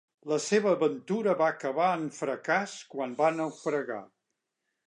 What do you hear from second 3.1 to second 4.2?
va naufragar.